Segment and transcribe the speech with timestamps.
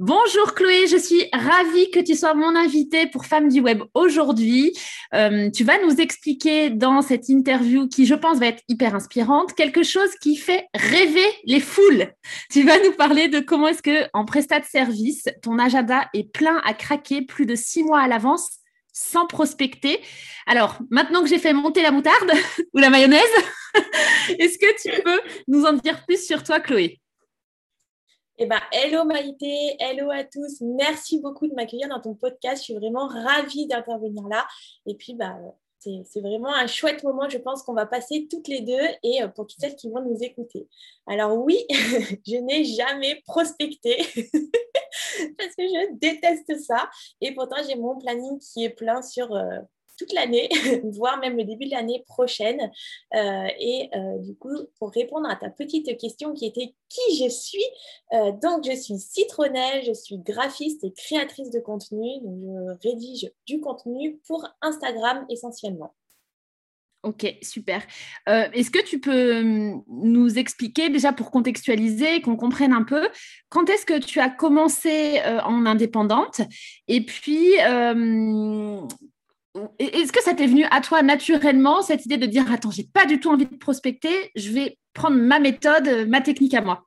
[0.00, 4.72] Bonjour Chloé, je suis ravie que tu sois mon invitée pour Femmes du Web aujourd'hui.
[5.12, 9.54] Euh, tu vas nous expliquer dans cette interview qui, je pense, va être hyper inspirante,
[9.54, 12.12] quelque chose qui fait rêver les foules.
[12.48, 16.32] Tu vas nous parler de comment est-ce que, en prestat de service, ton agenda est
[16.32, 18.58] plein à craquer plus de six mois à l'avance
[18.92, 20.00] sans prospecter.
[20.46, 22.30] Alors, maintenant que j'ai fait monter la moutarde
[22.72, 23.22] ou la mayonnaise,
[24.38, 27.00] est-ce que tu peux nous en dire plus sur toi, Chloé?
[28.40, 30.60] Eh ben, hello Maïté, hello à tous.
[30.60, 32.62] Merci beaucoup de m'accueillir dans ton podcast.
[32.62, 34.46] Je suis vraiment ravie d'intervenir là.
[34.86, 35.36] Et puis, bah,
[35.80, 39.28] c'est vraiment un chouette moment, je pense qu'on va passer toutes les deux et euh,
[39.28, 40.68] pour toutes celles qui vont nous écouter.
[41.06, 43.96] Alors oui, je n'ai jamais prospecté
[45.38, 46.88] parce que je déteste ça.
[47.20, 49.58] Et pourtant, j'ai mon planning qui est plein sur euh,
[49.98, 50.48] toute l'année,
[50.84, 52.70] voire même le début de l'année prochaine.
[53.14, 57.28] Euh, et euh, du coup, pour répondre à ta petite question qui était qui je
[57.28, 57.64] suis,
[58.14, 62.20] euh, donc je suis citronnelle, je suis graphiste et créatrice de contenu.
[62.22, 65.94] Donc je rédige du contenu pour Instagram essentiellement.
[67.04, 67.80] Ok, super.
[68.26, 73.08] Est-ce que tu peux hum, nous expliquer déjà pour contextualiser, qu'on comprenne un peu,
[73.50, 76.40] quand est-ce que tu as commencé en indépendante?
[76.88, 77.54] Et puis
[79.78, 83.06] est-ce que ça t'est venu à toi naturellement, cette idée de dire Attends, j'ai pas
[83.06, 86.84] du tout envie de prospecter, je vais prendre ma méthode, ma technique à moi?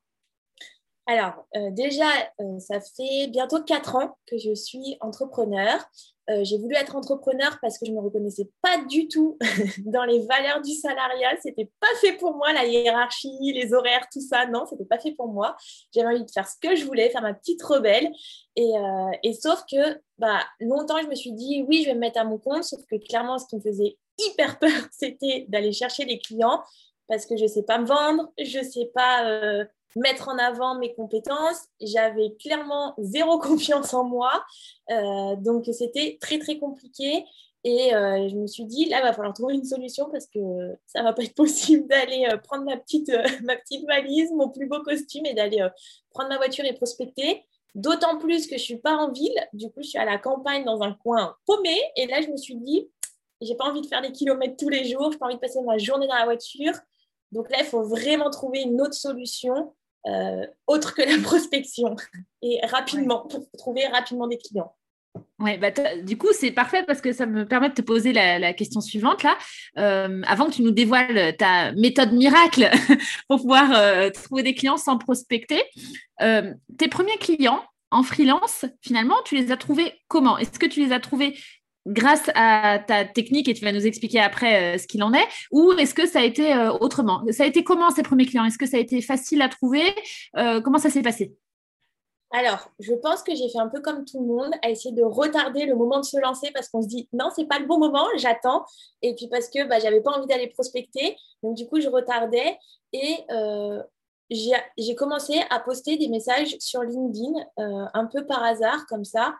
[1.07, 2.07] Alors, euh, déjà,
[2.39, 5.83] euh, ça fait bientôt quatre ans que je suis entrepreneur.
[6.31, 9.37] Euh, j'ai voulu être entrepreneur parce que je ne me reconnaissais pas du tout
[9.85, 11.35] dans les valeurs du salariat.
[11.41, 14.45] C'était pas fait pour moi, la hiérarchie, les horaires, tout ça.
[14.45, 15.55] Non, c'était pas fait pour moi.
[15.93, 18.11] J'avais envie de faire ce que je voulais, faire ma petite rebelle.
[18.55, 22.19] Et, euh, sauf que bah, longtemps, je me suis dit, oui, je vais me mettre
[22.19, 22.63] à mon compte.
[22.63, 26.61] Sauf que clairement, ce qui me faisait hyper peur, c'était d'aller chercher les clients
[27.07, 29.65] parce que je ne sais pas me vendre, je ne sais pas euh,
[29.95, 31.67] mettre en avant mes compétences.
[31.79, 34.43] J'avais clairement zéro confiance en moi.
[34.91, 37.25] Euh, donc, c'était très, très compliqué.
[37.63, 40.39] Et euh, je me suis dit, là, il va falloir trouver une solution parce que
[40.87, 43.11] ça ne va pas être possible d'aller euh, prendre ma petite,
[43.43, 45.67] ma petite valise, mon plus beau costume et d'aller
[46.11, 47.45] prendre ma voiture et prospecter.
[47.73, 49.35] D'autant plus que je ne suis pas en ville.
[49.53, 51.79] Du coup, je suis à la campagne dans un coin paumé.
[51.95, 52.89] Et là, je me suis dit,
[53.41, 55.05] j'ai pas envie de faire des kilomètres tous les jours.
[55.05, 56.73] Je n'ai pas envie de passer ma journée dans la voiture.
[57.31, 59.73] Donc là, il faut vraiment trouver une autre solution.
[60.07, 61.95] Euh, autre que la prospection
[62.41, 64.75] et rapidement, pour trouver rapidement des clients.
[65.39, 65.71] Ouais, bah
[66.03, 69.23] du coup, c'est parfait parce que ça me permet de te poser la, question suivante
[69.23, 69.37] là.
[69.77, 72.69] Euh, avant que tu nous dévoiles ta méthode miracle
[73.27, 75.61] pour pouvoir euh, trouver des clients sans prospecter,
[76.19, 80.37] tes premiers clients en freelance, finalement, tu les as trouvés comment?
[80.37, 81.35] Est-ce que tu les as trouvés
[81.87, 85.27] grâce à ta technique et tu vas nous expliquer après euh, ce qu'il en est
[85.51, 87.23] ou est-ce que ça a été euh, autrement?
[87.31, 88.45] Ça a été comment ces premiers clients?
[88.45, 89.83] Est-ce que ça a été facile à trouver?
[90.37, 91.35] Euh, Comment ça s'est passé?
[92.33, 95.03] Alors, je pense que j'ai fait un peu comme tout le monde, à essayer de
[95.03, 97.77] retarder le moment de se lancer parce qu'on se dit non, c'est pas le bon
[97.77, 98.63] moment, j'attends.
[99.01, 102.57] Et puis parce que bah, j'avais pas envie d'aller prospecter, donc du coup je retardais
[102.93, 103.17] et
[104.29, 109.35] j'ai commencé à poster des messages sur LinkedIn un peu par hasard comme ça.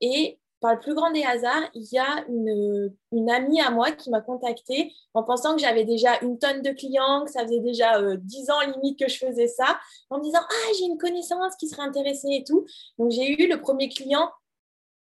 [0.00, 4.08] et par le plus grand des hasards, il y a une, amie à moi qui
[4.08, 8.00] m'a contactée en pensant que j'avais déjà une tonne de clients, que ça faisait déjà
[8.00, 11.54] euh, dix ans limite que je faisais ça, en me disant Ah, j'ai une connaissance
[11.56, 12.64] qui serait intéressée et tout.
[12.98, 14.30] Donc, j'ai eu le premier client,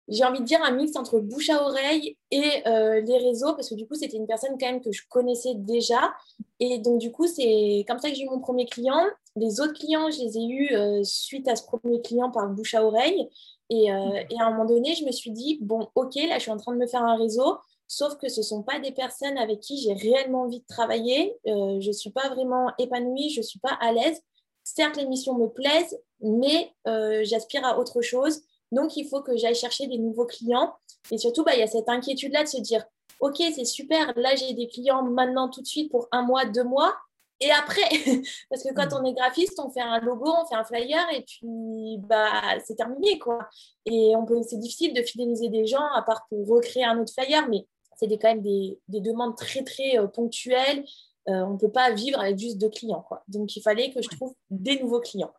[0.09, 3.69] j'ai envie de dire un mix entre bouche à oreille et euh, les réseaux, parce
[3.69, 6.12] que du coup, c'était une personne quand même que je connaissais déjà.
[6.59, 9.06] Et donc, du coup, c'est comme ça que j'ai eu mon premier client.
[9.37, 12.75] Les autres clients, je les ai eus euh, suite à ce premier client par bouche
[12.75, 13.29] à oreille.
[13.73, 16.51] Euh, et, à un moment donné, je me suis dit, bon, ok, là, je suis
[16.51, 17.59] en train de me faire un réseau,
[17.89, 21.37] sauf que ce ne sont pas des personnes avec qui j'ai réellement envie de travailler.
[21.47, 24.21] Euh, je ne suis pas vraiment épanouie, je ne suis pas à l'aise.
[24.65, 28.43] Certes, les missions me plaisent, mais euh, j'aspire à autre chose.
[28.71, 30.73] Donc, il faut que j'aille chercher des nouveaux clients.
[31.11, 32.85] Et surtout, bah, il y a cette inquiétude-là de se dire,
[33.21, 36.65] OK, c'est super, là, j'ai des clients maintenant tout de suite pour un mois, deux
[36.65, 36.95] mois.
[37.43, 37.83] Et après,
[38.50, 39.00] parce que quand mm.
[39.00, 42.77] on est graphiste, on fait un logo, on fait un flyer et puis bah, c'est
[42.77, 43.19] terminé.
[43.19, 43.49] quoi.
[43.85, 44.12] Et
[44.49, 47.67] c'est difficile de fidéliser des gens à part pour recréer un autre flyer, mais
[47.97, 50.85] c'est quand même des, demandes très très euh, ponctuelles.
[51.29, 53.05] Euh, on ne peut pas vivre avec juste deux clients.
[53.06, 53.23] Quoi.
[53.29, 55.33] Donc il fallait que je trouve des nouveaux clients.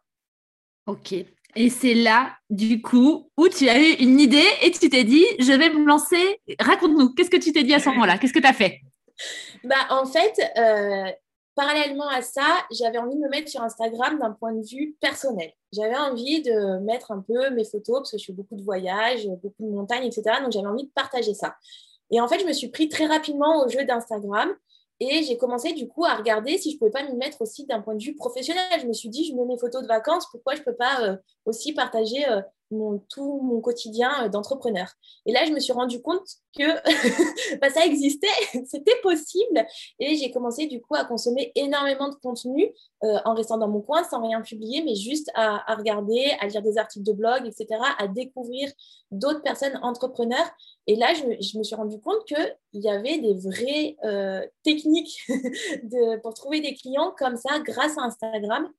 [0.88, 1.14] Ok.
[1.56, 5.26] Et c'est là, du coup, où tu as eu une idée et tu t'es dit,
[5.40, 6.42] je vais me lancer.
[6.60, 8.18] Raconte-nous, qu'est-ce que tu t'es dit à ce moment-là?
[8.18, 8.82] Qu'est-ce que tu as fait?
[9.64, 11.12] Bah, En fait, euh,
[11.56, 15.52] parallèlement à ça, j'avais envie de me mettre sur Instagram d'un point de vue personnel.
[15.72, 19.28] J'avais envie de mettre un peu mes photos parce que je fais beaucoup de voyages,
[19.42, 20.24] beaucoup de montagnes, etc.
[20.42, 21.56] Donc j'avais envie de partager ça.
[22.12, 24.50] Et en fait, je me suis pris très rapidement au jeu d'Instagram
[25.00, 27.82] et j'ai commencé du coup à regarder si je pouvais pas m'y mettre aussi d'un
[27.82, 28.64] point de vue professionnel.
[28.80, 31.18] Je me suis dit, je mets mes photos de vacances, pourquoi je peux pas euh,
[31.46, 32.42] aussi partager euh,
[33.10, 34.88] tout mon quotidien euh, d'entrepreneur.
[35.26, 36.28] Et là, je me suis rendu compte
[36.58, 36.64] que
[37.60, 38.28] bah, ça existait,
[38.66, 39.66] c'était possible.
[40.00, 42.74] Et j'ai commencé du coup à consommer énormément de contenu
[43.04, 46.62] euh, en restant dans mon coin sans rien publier, mais juste à, regarder, à lire
[46.62, 47.68] des articles de blog, etc.,
[47.98, 48.70] à découvrir
[49.12, 50.50] d'autres personnes entrepreneurs.
[50.88, 56.20] Et là, je, me suis rendu compte qu'il y avait des vraies euh, techniques de,
[56.22, 58.70] pour trouver des clients comme ça grâce à Instagram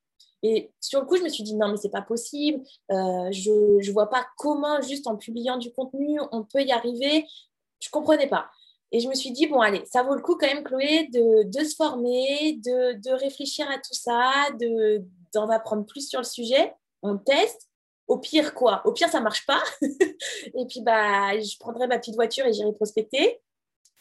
[0.47, 2.61] et sur le coup, je me suis dit, non, mais c'est pas possible.
[2.91, 7.25] Euh, je ne vois pas comment, juste en publiant du contenu, on peut y arriver.
[7.79, 8.51] Je ne comprenais pas.
[8.91, 11.63] Et je me suis dit, bon, allez, ça vaut le coup quand même, Chloé, de,
[11.63, 14.31] se former, de, de, réfléchir à tout ça,
[15.33, 16.75] d'en apprendre plus sur le sujet.
[17.01, 17.67] On teste.
[18.07, 18.83] Au pire, quoi?
[18.85, 19.63] Au pire, ça ne marche pas.
[19.81, 23.41] et puis, bah, je prendrai ma petite voiture et j'irai prospecter.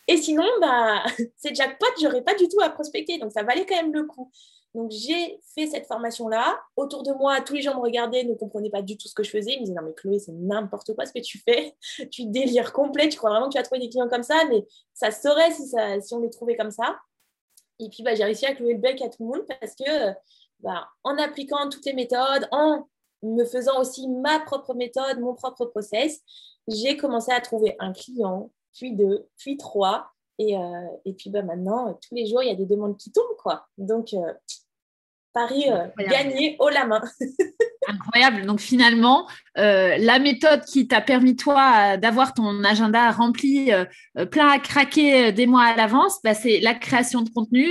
[0.08, 1.02] Et sinon, bah,
[1.38, 3.16] c'est jackpot, j'aurais pas du tout à prospecter.
[3.16, 4.30] Donc, ça valait quand même le coup.
[4.74, 6.60] Donc, j'ai fait cette formation-là.
[6.76, 9.22] Autour de moi, tous les gens me regardaient, ne comprenaient pas du tout ce que
[9.22, 9.52] je faisais.
[9.52, 11.76] Ils me disaient Non, mais Chloé, c'est n'importe quoi ce que tu fais.
[12.10, 13.08] tu délires complet.
[13.08, 15.68] Tu crois vraiment que tu vas trouver des clients comme ça, mais ça serait si,
[15.68, 16.98] ça, si on les trouvait comme ça.
[17.78, 20.12] Et puis, bah, j'ai réussi à clouer le bec à tout le monde parce que,
[20.60, 22.88] bah, en appliquant toutes les méthodes, en
[23.22, 26.20] me faisant aussi ma propre méthode, mon propre process,
[26.66, 30.10] j'ai commencé à trouver un client, puis deux, puis trois.
[30.38, 33.12] Et, euh, et puis bah, maintenant, tous les jours, il y a des demandes qui
[33.12, 33.36] tombent.
[33.38, 33.66] Quoi.
[33.78, 34.32] Donc, euh,
[35.34, 37.02] Paris euh, gagné haut la main.
[37.88, 38.46] Incroyable.
[38.46, 39.28] Donc finalement,
[39.58, 43.84] euh, la méthode qui t'a permis toi d'avoir ton agenda rempli, euh,
[44.26, 47.66] plein à craquer des mois à l'avance, bah, c'est la création de contenu,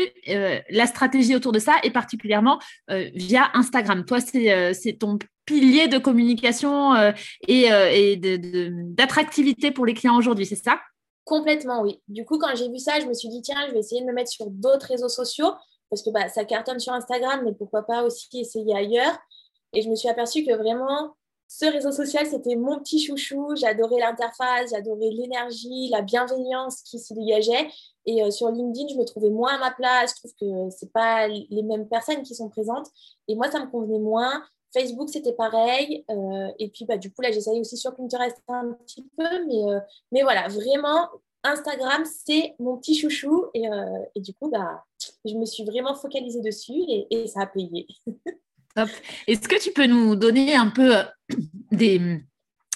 [0.69, 4.05] la stratégie autour de ça, et particulièrement via Instagram.
[4.05, 6.93] Toi, c'est ton pilier de communication
[7.47, 10.79] et, d'attractivité pour les clients aujourd'hui, c'est ça?
[11.23, 12.01] Complètement, oui.
[12.07, 14.05] Du coup, quand j'ai vu ça, je me suis dit, tiens, je vais essayer de
[14.05, 15.53] me mettre sur d'autres réseaux sociaux
[15.93, 19.15] parce que bah, ça cartonne sur Instagram, mais pourquoi pas aussi essayer ailleurs.
[19.73, 21.13] Et je me suis aperçue que vraiment,
[21.47, 23.55] ce réseau social, c'était mon petit chouchou.
[23.55, 27.69] J'adorais l'interface, j'adorais l'énergie, la bienveillance qui s'y dégageait.
[28.07, 30.15] Et euh, sur LinkedIn, je me trouvais moins à ma place.
[30.15, 32.87] Je trouve que ce pas les mêmes personnes qui sont présentes.
[33.27, 34.43] Et moi, ça me convenait moins.
[34.75, 36.03] Facebook, c'était pareil.
[36.09, 39.45] Euh, et puis, bah, du coup, là, j'essayais aussi sur Pinterest un petit peu.
[39.45, 39.79] Mais, euh,
[40.11, 41.07] mais voilà, vraiment,
[41.43, 43.45] Instagram, c'est mon petit chouchou.
[43.53, 43.65] Et,
[44.15, 44.83] et du coup, bah,
[45.25, 46.73] je me suis vraiment focalisée dessus
[47.09, 47.87] et, ça a payé.
[49.27, 51.03] Est-ce que tu peux nous donner un peu euh,
[51.71, 52.01] des,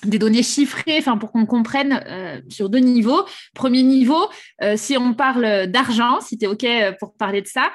[0.05, 3.25] des données chiffrées enfin, pour qu'on comprenne euh, sur deux niveaux.
[3.55, 4.29] Premier niveau,
[4.61, 6.65] euh, si on parle d'argent, si tu es OK
[6.99, 7.71] pour parler de ça,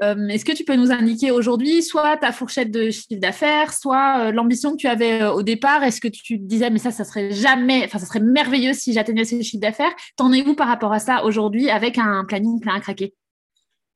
[0.00, 4.72] est-ce que tu peux nous indiquer aujourd'hui soit ta fourchette de chiffre d'affaires, soit l'ambition
[4.72, 5.82] que tu avais au départ?
[5.82, 8.92] Est-ce que tu te disais, mais ça, ça serait jamais, enfin, ça serait merveilleux si
[8.92, 9.92] j'atteignais ce chiffre d'affaires?
[10.16, 13.14] T'en es où par rapport à ça aujourd'hui avec un planning plein à craquer?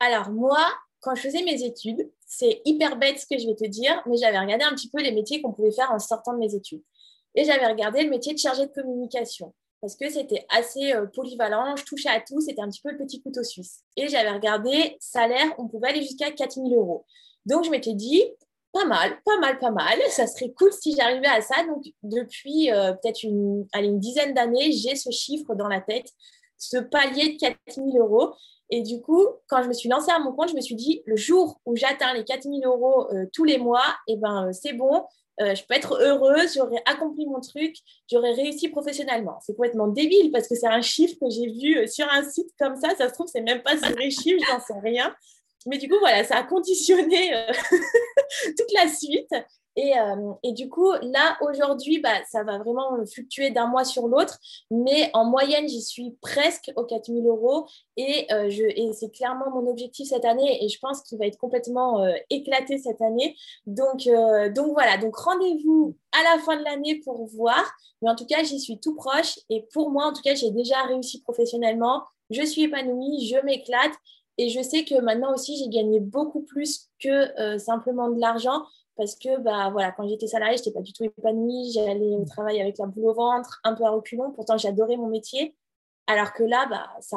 [0.00, 0.67] Alors moi,
[1.00, 4.17] quand je faisais mes études, c'est hyper bête ce que je vais te dire, mais
[4.17, 6.83] j'avais regardé un petit peu les métiers qu'on pouvait faire en sortant de mes études.
[7.35, 11.76] Et j'avais regardé le métier de chargé de communication parce que c'était assez euh, polyvalent,
[11.76, 13.85] je touchais à tout, c'était un petit peu le petit couteau suisse.
[13.97, 17.05] Et j'avais regardé salaire, on pouvait aller jusqu'à 4000 euros.
[17.45, 18.23] Donc je m'étais dit,
[18.73, 21.65] pas mal, pas mal, pas mal, ça serait cool si j'arrivais à ça.
[21.67, 23.67] Donc depuis euh, peut-être une,
[24.00, 26.11] dizaine d'années, j'ai ce chiffre dans la tête,
[26.59, 28.35] ce palier de 4000 euros.
[28.70, 31.02] Et du coup, quand je me suis lancée à mon compte, je me suis dit,
[31.06, 34.73] le jour où j'atteins les 4000 euros euh, tous les mois, eh ben, euh, c'est
[34.73, 35.04] bon,
[35.40, 37.76] euh, je peux être heureuse, j'aurais accompli mon truc,
[38.11, 39.38] j'aurais réussi professionnellement.
[39.44, 42.76] C'est complètement débile parce que c'est un chiffre que j'ai vu sur un site comme
[42.76, 42.94] ça.
[42.96, 45.14] Ça se trouve, c'est même pas ce vrai chiffre, j'en sais rien.
[45.66, 47.32] Mais du coup, voilà, ça a conditionné
[48.56, 49.32] toute la suite.
[49.78, 54.38] Euh, et, du coup, là, aujourd'hui, bah, ça va vraiment fluctuer d'un mois sur l'autre,
[54.71, 57.66] mais en moyenne, j'y suis presque aux 4000 euros.
[57.97, 61.38] Et, euh, et c'est clairement mon objectif cette année et je pense qu'il va être
[61.38, 63.37] complètement euh, éclaté cette année.
[63.66, 64.09] Donc,
[64.54, 67.64] donc voilà, donc rendez-vous à la fin de l'année pour voir,
[68.02, 69.38] mais en tout cas, j'y suis tout proche.
[69.50, 73.92] Et pour moi, en tout cas, j'ai déjà réussi professionnellement, je suis épanouie, je m'éclate.
[74.38, 78.62] Et je sais que maintenant aussi, j'ai gagné beaucoup plus que simplement de l'argent
[78.97, 81.73] parce que bah, voilà, quand j'étais salariée, je n'étais pas du tout épanouie.
[81.73, 84.33] J'allais au travail avec la boule au ventre, un peu à reculons.
[84.33, 85.55] Pourtant, j'adorais mon métier.
[86.07, 87.17] Alors que là, bah, ça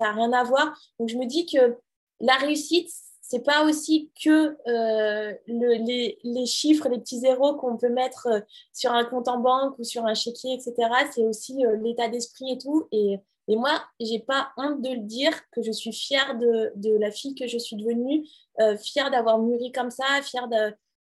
[0.00, 0.76] n'a rien à voir.
[0.98, 1.78] Donc, je me dis que
[2.20, 8.28] la réussite, c'est pas aussi que euh, les, chiffres, les petits zéros qu'on peut mettre
[8.30, 8.40] euh,
[8.72, 10.74] sur un compte en banque ou sur un chéquier, etc.
[11.12, 12.86] C'est aussi euh, l'état d'esprit et tout.
[12.92, 13.18] Et,
[13.48, 17.10] et moi, j'ai pas honte de le dire que je suis fière de, de la
[17.10, 18.26] fille que je suis devenue,
[18.78, 20.48] fière d'avoir mûri comme ça, fière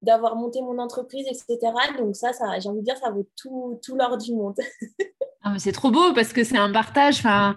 [0.02, 1.72] d'avoir monté mon entreprise, etc.
[1.98, 4.58] Donc ça, ça j'ai envie de dire, ça vaut tout, tout l'or du monde.
[5.42, 7.20] Ah, c'est trop beau parce que c'est un partage.
[7.20, 7.56] Enfin,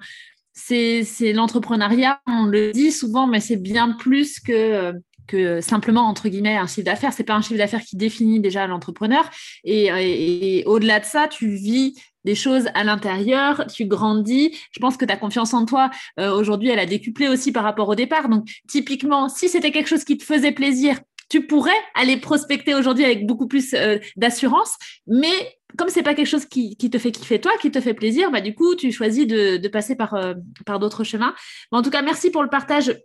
[0.54, 4.94] c'est l'entrepreneuriat, on le dit souvent, mais c'est bien plus que,
[5.28, 7.14] que simplement, entre guillemets, un chiffre d'affaires.
[7.14, 9.30] C'est pas un chiffre d'affaires qui définit déjà l'entrepreneur.
[9.64, 14.58] Et, au-delà de ça, tu vis des choses à l'intérieur, tu grandis.
[14.72, 15.90] Je pense que ta confiance en toi,
[16.22, 18.30] euh, aujourd'hui, elle a décuplé aussi par rapport au départ.
[18.30, 21.02] Donc, typiquement, si c'était quelque chose qui te faisait plaisir,
[21.34, 26.28] tu pourrais aller prospecter aujourd'hui avec beaucoup plus euh, d'assurance, mais comme c'est pas quelque
[26.28, 29.26] chose qui, te fait kiffer toi, qui te fait plaisir, bah du coup tu choisis
[29.26, 30.36] de, passer par, euh,
[30.68, 31.34] par d'autres chemins.
[31.72, 32.96] en tout cas, merci pour le partage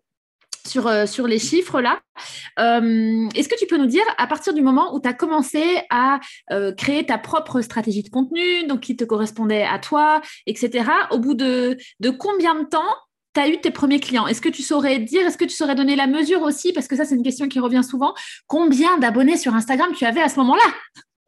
[0.66, 2.00] sur, euh, sur les chiffres là.
[2.58, 6.20] Est-ce que tu peux nous dire, à partir du moment où tu as commencé à
[6.76, 11.32] créer ta propre stratégie de contenu, donc qui te correspondait à toi, etc., au bout
[11.32, 12.92] de, de combien de temps
[13.34, 15.74] tu as eu tes premiers clients Est-ce que tu saurais dire, est-ce que tu saurais
[15.74, 16.72] donner la mesure aussi?
[16.72, 18.14] Parce que ça, c'est une question qui revient souvent.
[18.46, 20.64] Combien d'abonnés sur Instagram tu avais à ce moment-là?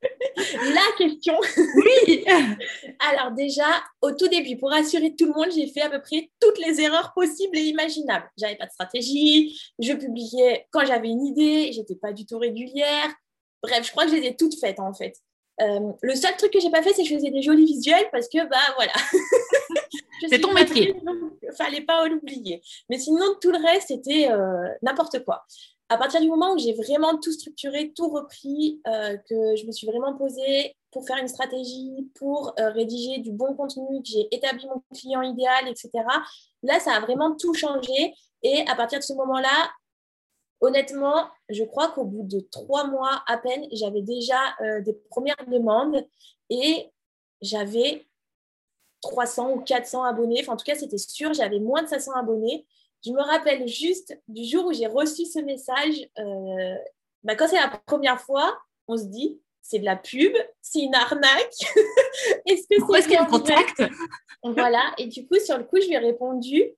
[0.37, 1.35] La question.
[1.75, 2.25] Oui.
[3.13, 3.67] Alors déjà,
[4.01, 6.81] au tout début, pour rassurer tout le monde, j'ai fait à peu près toutes les
[6.81, 8.29] erreurs possibles et imaginables.
[8.39, 13.13] J'avais pas de stratégie, je publiais quand j'avais une idée, j'étais pas du tout régulière.
[13.63, 15.15] Bref, je crois que je les ai toutes faites en fait.
[15.61, 18.09] Euh, le seul truc que j'ai pas fait, c'est que je faisais des jolis visuels
[18.13, 18.93] parce que bah voilà.
[20.29, 20.95] c'est ton métier.
[21.43, 22.63] Il fallait pas l'oublier.
[22.89, 25.45] Mais sinon, tout le reste, c'était euh, n'importe quoi.
[25.89, 29.73] À partir du moment où j'ai vraiment tout structuré, tout repris, euh, que je me
[29.73, 34.67] suis vraiment posée pour faire une stratégie, pour rédiger du bon contenu, que j'ai établi
[34.67, 35.91] mon client idéal, etc.
[36.63, 38.15] Là, ça a vraiment tout changé.
[38.43, 39.71] Et à partir de ce moment-là,
[40.61, 45.47] honnêtement, je crois qu'au bout de trois mois à peine, j'avais déjà euh, des premières
[45.49, 46.05] demandes
[46.51, 46.91] et
[47.41, 48.07] j'avais
[49.03, 50.41] 300 ou 400 abonnés.
[50.41, 52.67] Enfin, en tout cas, c'était sûr, j'avais moins de 500 abonnés.
[53.05, 56.09] Je me rappelle juste du jour où j'ai reçu ce message.
[56.19, 56.77] Euh,
[57.23, 60.95] bah, quand c'est la première fois, on se dit, c'est de la pub, c'est une
[60.95, 61.55] arnaque.
[62.47, 63.83] est-ce que c'est est-ce qu'il y a un contact
[64.43, 64.93] Voilà.
[64.99, 66.75] Et du coup, sur le coup, je lui ai répondu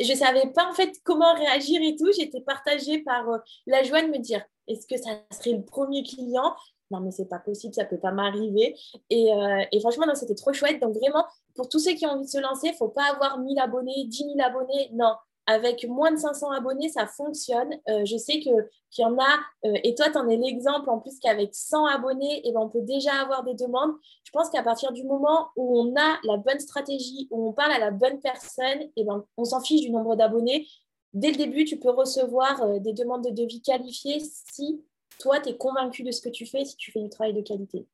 [0.00, 2.10] je ne savais pas en fait comment réagir et tout.
[2.12, 6.02] J'étais partagée par euh, la joie de me dire est-ce que ça serait le premier
[6.02, 6.54] client?
[6.90, 8.76] Non, mais c'est pas possible, ça peut pas m'arriver.
[9.10, 10.80] Et, euh, franchement, c'était trop chouette.
[10.80, 11.24] Donc vraiment,
[11.54, 14.18] pour tous ceux qui ont envie de se lancer, faut pas avoir 1000 abonnés, 10
[14.36, 14.90] 000 abonnés.
[14.92, 15.14] Non,
[15.46, 17.72] avec moins de 500 abonnés, ça fonctionne.
[17.88, 18.54] Euh, je sais qu'il
[18.98, 22.42] y en a, euh, et toi, tu en es l'exemple, en plus qu'avec 100 abonnés,
[22.44, 23.92] eh ben, on peut déjà avoir des demandes.
[24.24, 27.72] Je pense qu'à partir du moment où on a la bonne stratégie, où on parle
[27.72, 30.66] à la bonne personne, eh ben, on s'en fiche du nombre d'abonnés.
[31.14, 34.84] Dès le début, tu peux recevoir des demandes de devis qualifiées si
[35.18, 37.42] toi, tu es convaincu de ce que tu fais, si tu fais du travail de
[37.42, 37.86] qualité.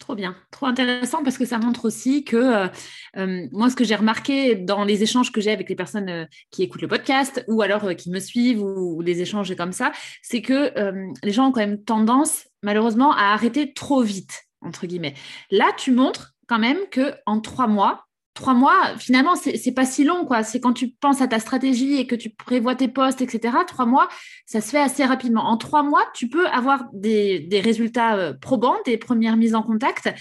[0.00, 2.66] Trop bien, trop intéressant parce que ça montre aussi que euh,
[3.16, 6.24] euh, moi, ce que j'ai remarqué dans les échanges que j'ai avec les personnes euh,
[6.50, 10.42] qui écoutent le podcast ou alors qui me suivent ou, des échanges comme ça, c'est
[10.42, 10.72] que
[11.22, 15.14] les gens ont quand même tendance, malheureusement, à arrêter trop vite, entre guillemets.
[15.50, 18.04] Là, tu montres quand même que en trois mois,
[18.34, 20.42] trois mois, finalement, c'est pas si long, quoi.
[20.42, 23.56] C'est quand tu penses à ta stratégie et que tu prévois tes postes, etc.
[23.66, 24.08] Trois mois,
[24.44, 25.44] ça se fait assez rapidement.
[25.44, 30.12] En trois mois, tu peux avoir des, résultats euh, probants, des premières mises en contact.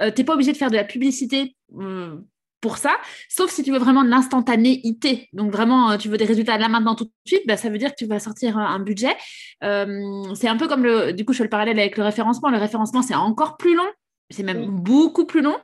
[0.00, 1.56] Euh, tu n'es pas obligé de faire de la publicité.
[1.78, 2.16] Euh,
[2.60, 2.96] pour ça,
[3.28, 5.28] sauf si tu veux vraiment de l'instantanéité.
[5.34, 7.90] Donc vraiment, tu veux des résultats là maintenant tout de suite, bah, ça veut dire
[7.90, 9.14] que tu vas sortir un budget.
[9.60, 12.48] c'est un peu comme le, du coup, je fais le parallèle avec le référencement.
[12.48, 13.84] Le référencement, c'est encore plus long
[14.30, 15.56] c'est même beaucoup plus long,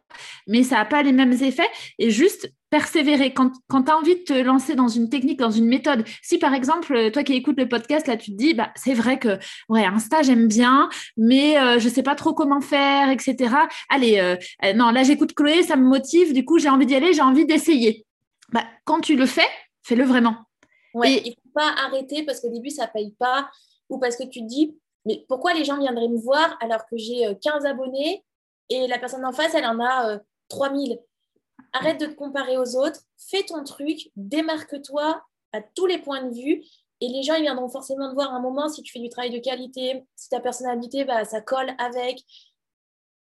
[0.46, 1.68] mais ça n'a pas les mêmes effets.
[1.98, 3.34] Et juste persévérer.
[3.34, 6.38] Quand, quand tu as envie de te lancer dans une technique, dans une méthode, si
[6.38, 9.38] par exemple, toi qui écoutes le podcast, là, tu te dis, bah, c'est vrai que,
[9.68, 13.54] ouais, Insta, j'aime bien, mais euh, je ne sais pas trop comment faire, etc.
[13.88, 16.94] Allez, euh, euh, non, là, j'écoute Chloé, ça me motive, du coup, j'ai envie d'y
[16.94, 18.06] aller, j'ai envie d'essayer.
[18.52, 19.48] Bah, quand tu le fais,
[19.82, 20.36] fais-le vraiment.
[20.94, 23.50] Ouais, il ne faut pas arrêter parce qu'au début, ça ne paye pas
[23.88, 24.76] ou parce que tu te dis,
[25.06, 28.24] mais pourquoi les gens viendraient me voir alors que j'ai 15 abonnés
[28.70, 30.92] et la personne en face, elle en a 3000.
[30.92, 30.96] Euh,
[31.72, 35.22] Arrête de te comparer aux autres, fais ton truc, démarque-toi
[35.52, 36.64] à tous les points de vue
[37.00, 39.30] et les gens ils viendront forcément te voir un moment si tu fais du travail
[39.30, 42.24] de qualité, si ta personnalité, bah, ça colle avec.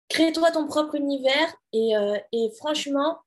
[0.09, 3.19] Crée-toi ton propre univers et, euh, et franchement,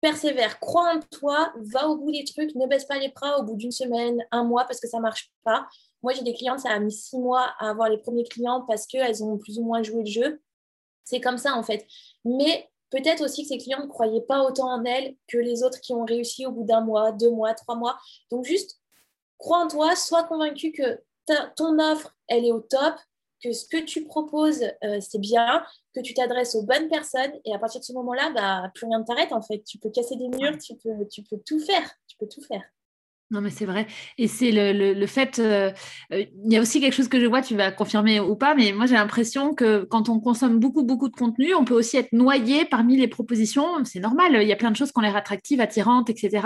[0.00, 3.42] persévère, crois en toi, va au bout des trucs, ne baisse pas les bras au
[3.42, 5.66] bout d'une semaine, un mois, parce que ça ne marche pas.
[6.02, 8.86] Moi, j'ai des clientes, ça a mis six mois à avoir les premiers clients parce
[8.86, 10.40] qu'elles ont plus ou moins joué le jeu.
[11.10, 11.86] C'est comme ça, en fait.
[12.24, 15.80] Mais peut-être aussi que ces clients ne croyaient pas autant en elles que les autres
[15.80, 17.98] qui ont réussi au bout d'un mois, deux mois, trois mois.
[18.30, 18.78] Donc, juste
[19.38, 21.00] crois en toi, sois convaincu que
[21.56, 22.94] ton offre, elle est au top,
[23.42, 25.64] que ce que tu proposes, euh, c'est bien,
[25.94, 27.32] que tu t'adresses aux bonnes personnes.
[27.44, 29.64] Et à partir de ce moment-là, bah, plus rien ne t'arrête en fait.
[29.64, 31.90] Tu peux casser des murs, tu peux, tu peux tout faire.
[32.06, 32.62] Tu peux tout faire.
[33.30, 33.86] Non, mais c'est vrai.
[34.18, 35.38] Et c'est le, le, fait.
[35.38, 35.70] Euh,
[36.12, 38.56] euh, il y a aussi quelque chose que je vois, tu vas confirmer ou pas,
[38.56, 41.96] mais moi j'ai l'impression que quand on consomme beaucoup, beaucoup de contenu, on peut aussi
[41.96, 43.84] être noyé parmi les propositions.
[43.84, 46.44] C'est normal, il y a plein de choses qui ont l'air attractives, attirantes, etc.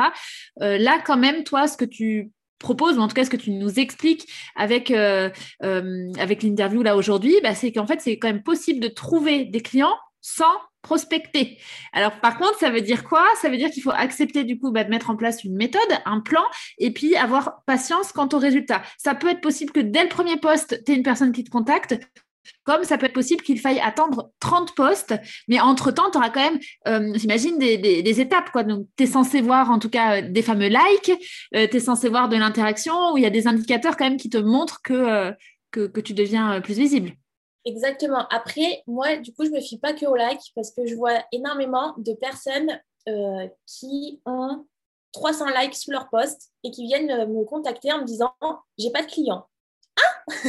[0.59, 2.31] là, quand même, toi, ce que tu
[2.65, 4.27] propose, ou en tout cas ce que tu nous expliques
[4.57, 5.31] avec, euh,
[5.63, 9.45] euh, avec l'interview là aujourd'hui, bah, c'est qu'en fait, c'est quand même possible de trouver
[9.45, 11.59] des clients sans prospecter.
[11.93, 13.25] Alors par contre, ça veut dire quoi?
[13.43, 15.81] Ça veut dire qu'il faut accepter du coup bah, de mettre en place une méthode,
[16.05, 16.45] un plan,
[16.79, 18.83] et puis avoir patience quant au résultat.
[18.99, 21.51] Ça peut être possible que dès le premier poste, tu aies une personne qui te
[21.51, 21.99] contacte.
[22.65, 25.15] Comme ça peut être possible qu'il faille attendre 30 postes,
[25.49, 28.51] mais entre-temps, tu auras quand même, euh, j'imagine, des, étapes.
[28.51, 28.65] Quoi.
[28.65, 31.13] Donc, tu es censé voir en tout cas des fameux likes,
[31.55, 34.19] euh, tu es censé voir de l'interaction, où il y a des indicateurs quand même
[34.19, 35.33] qui te montrent euh,
[35.71, 37.13] que, tu deviens plus visible.
[37.65, 38.27] Exactement.
[38.31, 40.95] Après, moi, du coup, je ne me fie pas que aux likes parce que je
[40.95, 42.81] vois énormément de personnes
[43.67, 44.67] qui ont
[45.13, 48.35] 300 likes sous leur post et qui viennent me contacter en me disant
[48.79, 49.47] j'ai pas de clients.
[49.97, 50.25] Ah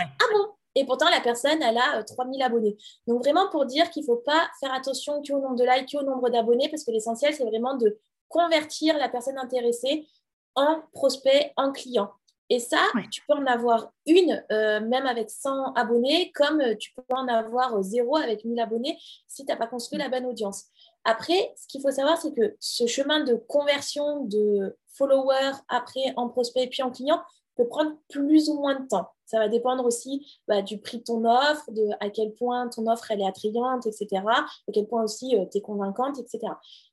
[0.00, 0.48] Ah bon?
[0.74, 2.76] Et pourtant, la personne, elle a 3000 euh, abonnés.
[3.08, 6.04] Donc, vraiment pour dire qu'il ne faut pas faire attention qu'au nombre de likes, qu'au
[6.04, 10.06] nombre d'abonnés, parce que l'essentiel, c'est vraiment de convertir la personne intéressée
[10.54, 12.12] en prospect, en client.
[12.50, 12.78] Et ça,
[13.10, 17.28] tu peux en avoir une, euh, même avec 100 abonnés, comme euh, tu peux en
[17.28, 20.64] avoir zéro avec 1000 abonnés si tu n'as pas construit la bonne audience.
[21.04, 26.28] Après, ce qu'il faut savoir, c'est que ce chemin de conversion de followers après en
[26.28, 27.22] prospect puis en client
[27.54, 29.08] peut prendre plus ou moins de temps.
[29.26, 32.86] Ça va dépendre aussi bah, du prix de ton offre, de à quel point ton
[32.86, 34.22] offre elle est attrayante, etc.
[34.26, 36.38] À quel point aussi euh, tu es convaincante, etc.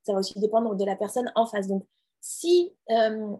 [0.03, 1.67] Ça va aussi dépendre de la personne en face.
[1.67, 1.85] Donc,
[2.19, 3.37] si euh,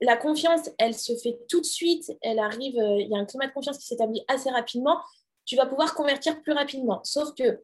[0.00, 3.24] la confiance, elle se fait tout de suite, elle arrive, euh, il y a un
[3.24, 4.98] climat de confiance qui s'établit assez rapidement,
[5.44, 7.00] tu vas pouvoir convertir plus rapidement.
[7.04, 7.62] Sauf que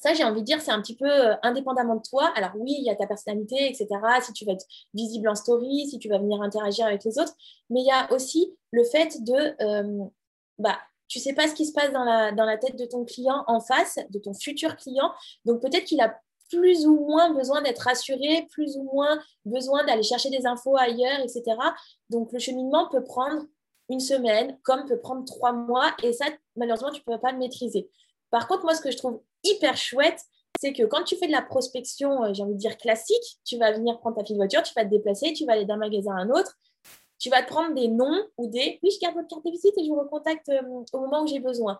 [0.00, 2.32] ça, j'ai envie de dire, c'est un petit peu euh, indépendamment de toi.
[2.34, 3.88] Alors oui, il y a ta personnalité, etc.
[4.22, 7.34] Si tu vas être visible en story, si tu vas venir interagir avec les autres,
[7.68, 10.04] mais il y a aussi le fait de, euh,
[10.58, 10.78] bah,
[11.08, 13.44] tu sais pas ce qui se passe dans la, dans la tête de ton client
[13.46, 15.12] en face, de ton futur client.
[15.44, 16.18] Donc peut-être qu'il a
[16.50, 21.20] plus ou moins besoin d'être rassuré, plus ou moins besoin d'aller chercher des infos ailleurs,
[21.20, 21.42] etc.
[22.10, 23.42] Donc le cheminement peut prendre
[23.88, 27.38] une semaine, comme peut prendre trois mois, et ça, malheureusement, tu ne peux pas le
[27.38, 27.90] maîtriser.
[28.30, 30.20] Par contre, moi, ce que je trouve hyper chouette,
[30.60, 33.56] c'est que quand tu fais de la prospection, euh, j'ai envie de dire classique, tu
[33.56, 35.76] vas venir prendre ta fille de voiture, tu vas te déplacer, tu vas aller d'un
[35.76, 36.56] magasin à un autre,
[37.18, 39.76] tu vas te prendre des noms ou des oui, je garde votre carte de visite
[39.76, 41.78] et je vous recontacte euh, au moment où j'ai besoin.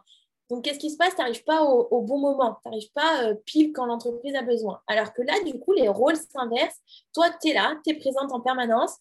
[0.51, 1.15] Donc, qu'est-ce qui se passe?
[1.15, 4.81] Tu n'arrives pas au, bon moment, tu n'arrives pas euh, pile quand l'entreprise a besoin.
[4.89, 6.81] Alors que là, du coup, les rôles s'inversent.
[7.15, 8.97] Toi, tu es là, tu es présente en permanence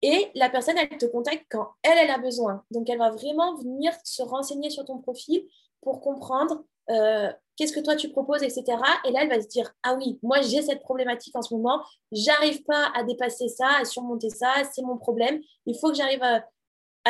[0.00, 2.64] et la personne, elle te contacte quand elle, elle a besoin.
[2.70, 5.44] Donc, elle va vraiment venir se renseigner sur ton profil
[5.80, 8.64] pour comprendre euh, qu'est-ce que toi tu proposes, etc.
[9.04, 11.82] Et là, elle va se dire, ah oui, moi j'ai cette problématique en ce moment,
[12.10, 16.22] j'arrive pas à dépasser ça, à surmonter ça, c'est mon problème, il faut que j'arrive
[16.22, 16.44] à,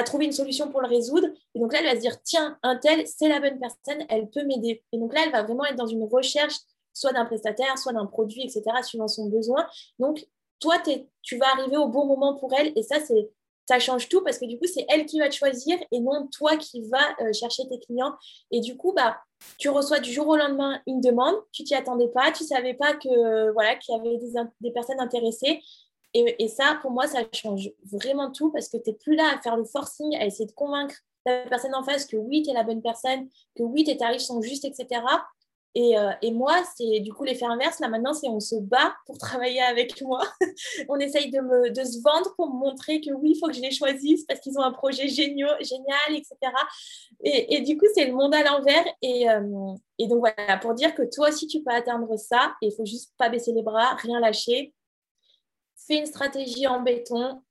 [0.02, 1.28] trouver une solution pour le résoudre.
[1.54, 4.30] Et donc là, elle va se dire, tiens, un tel, c'est la bonne personne, elle
[4.30, 4.82] peut m'aider.
[4.92, 6.54] Et donc là, elle va vraiment être dans une recherche,
[6.94, 9.66] soit d'un prestataire, soit d'un produit, etc., suivant son besoin.
[9.98, 10.26] Donc,
[10.60, 10.76] toi,
[11.22, 12.72] tu vas arriver au bon moment pour elle.
[12.76, 13.30] Et ça, c'est
[13.68, 16.28] ça change tout parce que du coup, c'est elle qui va te choisir et non
[16.36, 18.14] toi qui vas euh, chercher tes clients.
[18.50, 19.18] Et du coup, bah,
[19.58, 22.94] tu reçois du jour au lendemain une demande, tu t'y attendais pas, tu savais pas
[22.94, 24.18] que voilà qu'il y avait
[24.60, 25.60] des, personnes intéressées.
[26.14, 29.40] Et, ça, pour moi, ça change vraiment tout parce que tu n'es plus là à
[29.40, 30.94] faire le forcing, à essayer de convaincre
[31.24, 34.22] la personne en face que oui, tu es la bonne personne, que oui, tes tarifs
[34.22, 35.00] sont justes, etc.
[35.78, 37.80] Euh, et, moi, c'est du coup l'effet inverse.
[37.80, 40.20] Là, maintenant, c'est on se bat pour travailler avec moi.
[40.88, 43.70] on essaye de, se vendre pour me montrer que oui, il faut que je les
[43.70, 46.36] choisisse parce qu'ils ont un projet génial, génial etc.
[47.24, 48.84] Et, du coup, c'est le monde à l'envers.
[49.00, 52.54] Et, euh, et, donc, voilà, pour dire que toi aussi, tu peux atteindre ça.
[52.60, 54.74] Et il faut juste pas baisser les bras, rien lâcher.
[55.86, 57.42] Fais une stratégie en béton.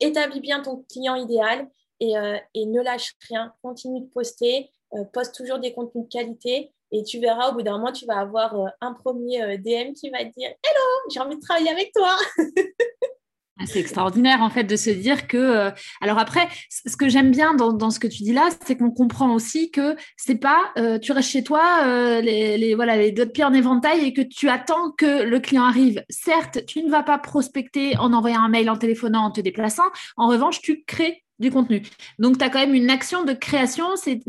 [0.00, 1.68] Établis bien ton client idéal
[2.00, 3.54] et, euh, ne lâche rien.
[3.62, 4.70] Continue de poster.
[5.12, 8.18] poste toujours des contenus de qualité et tu verras, au bout d'un moment, tu vas
[8.18, 11.70] avoir euh, un premier euh, DM qui va te dire Hello, j'ai envie de travailler
[11.70, 12.16] avec toi.
[13.66, 15.36] C'est extraordinaire en fait de se dire que.
[15.36, 15.70] Euh,
[16.00, 19.32] alors après, ce que j'aime bien dans, ce que tu dis là, c'est qu'on comprend
[19.34, 23.44] aussi que c'est pas euh, tu restes chez toi, euh, les, voilà les deux pieds
[23.44, 26.02] en éventail et que tu attends que le client arrive.
[26.08, 29.90] Certes, tu ne vas pas prospecter en envoyant un mail, en téléphonant, en te déplaçant.
[30.16, 31.82] En revanche, tu crées du contenu.
[32.18, 33.96] Donc, tu as quand même une action de création.
[33.96, 34.20] C'est,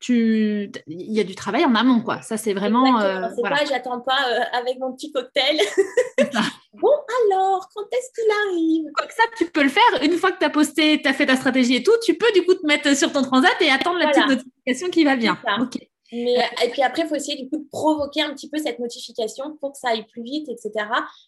[0.00, 2.22] tu, il y a du travail en amont, quoi.
[2.22, 3.00] Ça, c'est vraiment.
[3.00, 5.56] Euh, c'est pas, j'attends pas euh, avec mon petit cocktail.
[6.72, 6.92] bon,
[7.26, 8.92] alors, quand est-ce qu'il arrive?
[8.96, 11.12] Quoi que ça, tu peux le faire une fois que tu as posté, tu as
[11.12, 11.92] fait ta stratégie et tout.
[12.04, 15.04] Tu peux du coup te mettre sur ton transat et attendre la petite notification qui
[15.04, 15.38] va bien.
[15.60, 15.78] Ok.
[16.12, 18.78] Mais, et puis après, il faut essayer du coup de provoquer un petit peu cette
[18.78, 20.86] notification pour que ça aille plus vite, etc.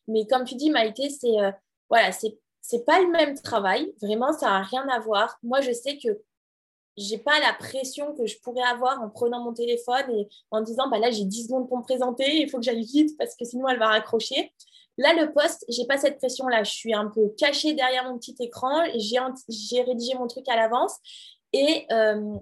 [0.08, 1.50] Mais comme tu dis, Maïté, c'est euh,
[1.90, 2.38] voilà, c'est
[2.70, 3.92] c'est pas le même travail.
[4.00, 5.38] Vraiment, ça n'a rien à voir.
[5.42, 6.08] Moi, je sais que
[6.96, 10.88] j'ai pas la pression que je pourrais avoir en prenant mon téléphone et en disant
[10.88, 13.44] bah là j'ai 10 secondes pour me présenter, il faut que j'aille vite parce que
[13.44, 14.52] sinon elle va raccrocher.
[14.98, 18.18] Là le poste, j'ai pas cette pression là, je suis un peu cachée derrière mon
[18.18, 20.96] petit écran, j'ai rédigé mon truc à l'avance
[21.52, 22.36] et euh,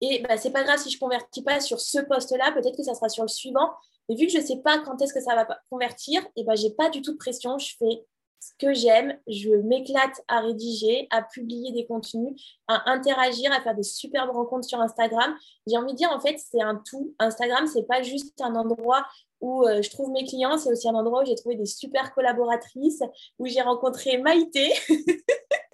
[0.00, 2.84] et bah, c'est pas grave si je convertis pas sur ce poste là, peut-être que
[2.84, 3.72] ça sera sur le suivant.
[4.08, 6.70] Mais vu que je sais pas quand est-ce que ça va convertir, et ben j'ai
[6.70, 8.06] pas du tout de pression, je fais
[8.40, 13.74] ce que j'aime, je m'éclate à rédiger, à publier des contenus, à interagir, à faire
[13.74, 15.34] des superbes rencontres sur Instagram.
[15.66, 17.14] J'ai envie de dire, en fait, c'est un tout.
[17.18, 19.06] Instagram, c'est pas juste un endroit
[19.40, 22.12] où euh, je trouve mes clients, c'est aussi un endroit où j'ai trouvé des super
[22.12, 23.02] collaboratrices,
[23.38, 24.72] où j'ai rencontré Maïté.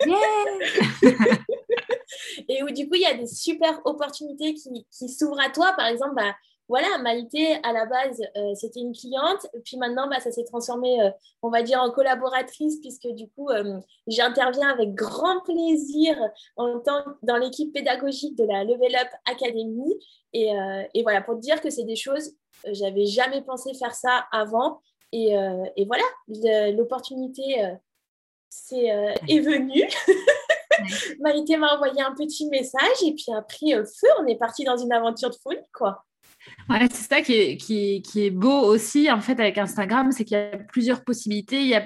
[2.48, 5.72] et où du coup, il y a des super opportunités qui, qui s'ouvrent à toi.
[5.77, 6.35] Par exemple, bah,
[6.68, 9.46] voilà, Maïté, à la base, euh, c'était une cliente.
[9.64, 11.11] Puis maintenant, bah, ça s'est transformé, euh,
[11.42, 16.16] on va dire, en collaboratrice, puisque du coup, euh, j'interviens avec grand plaisir
[16.57, 19.94] en tant dans l'équipe pédagogique de la Level Up Academy.
[20.33, 20.50] Et,
[20.94, 22.35] et voilà, pour te dire que c'est des choses,
[22.72, 24.81] j'avais jamais pensé faire ça avant.
[25.12, 25.33] Et,
[25.77, 26.03] et voilà,
[26.72, 27.72] l'opportunité
[28.72, 29.88] est venue.
[31.20, 34.92] Maïté m'a envoyé un petit message et puis après, feu, on est parti dans une
[34.92, 36.05] aventure de folie, quoi.
[36.70, 40.24] Ouais, c'est ça qui est, qui, qui est, beau aussi, en fait, avec Instagram, c'est
[40.24, 41.61] qu'il y a plusieurs possibilités.
[41.61, 41.85] Il y a,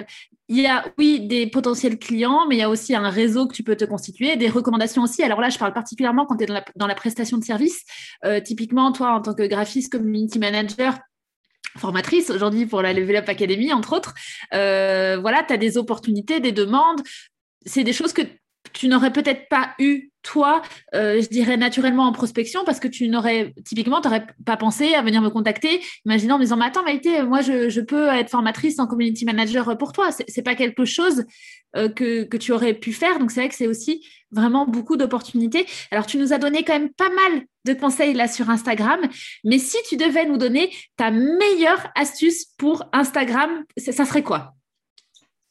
[0.49, 3.55] il y a, oui, des potentiels clients, mais il y a aussi un réseau que
[3.55, 5.23] tu peux te constituer, des recommandations aussi.
[5.23, 7.85] Alors là, je parle particulièrement quand tu es dans la, dans la, prestation de service.
[8.25, 10.99] Euh, typiquement, toi, en tant que graphiste, community manager,
[11.77, 14.15] formatrice aujourd'hui pour la Level Up Academy, entre autres,
[14.55, 17.03] euh, voilà, tu as des opportunités, des demandes.
[17.67, 18.23] C'est des choses que
[18.79, 20.63] tu n'aurais peut-être pas eu toi,
[20.95, 24.95] euh, je dirais naturellement en prospection parce que tu n'aurais typiquement, tu n'aurais pas pensé
[24.95, 28.79] à venir me contacter, imaginant en disant, mais attends Maïté, moi je, peux être formatrice
[28.79, 30.13] en community manager pour toi.
[30.13, 31.25] Ce n'est pas quelque chose
[31.75, 33.19] euh, que, que, tu aurais pu faire.
[33.19, 35.67] Donc c'est vrai que c'est aussi vraiment beaucoup d'opportunités.
[35.91, 39.01] Alors tu nous as donné quand même pas mal de conseils là sur Instagram,
[39.43, 44.55] mais si tu devais nous donner ta meilleure astuce pour Instagram, ça serait quoi?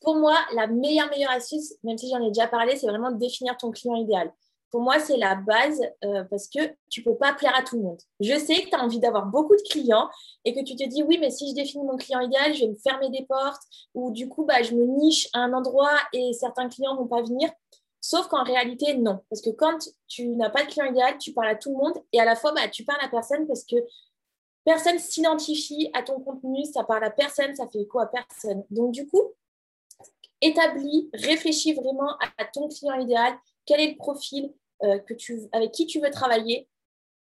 [0.02, 3.18] Pour moi, la meilleure, meilleure astuce, même si j'en ai déjà parlé, c'est vraiment de
[3.18, 4.32] définir ton client idéal.
[4.70, 7.78] Pour moi, c'est la base euh, parce que tu ne peux pas plaire à tout
[7.78, 8.02] le monde.
[8.20, 10.10] Je sais que tu as envie d'avoir beaucoup de clients
[10.44, 12.72] et que tu te dis, oui, mais si je définis mon client idéal, je vais
[12.72, 13.62] me fermer des portes
[13.94, 17.08] ou du coup, bah, je me niche à un endroit et certains clients ne vont
[17.08, 17.50] pas venir.
[18.02, 19.20] Sauf qu'en réalité, non.
[19.30, 22.04] Parce que quand tu n'as pas de client idéal, tu parles à tout le monde
[22.12, 23.78] et à la fois, bah, tu parles à personne parce que
[24.66, 28.66] personne s'identifie à ton contenu, ça parle à personne, ça fait écho à personne.
[28.70, 29.22] Donc, du coup,
[30.42, 33.34] établis, réfléchis vraiment à ton client idéal,
[33.66, 36.68] quel est le profil euh, que tu, avec qui tu veux travailler?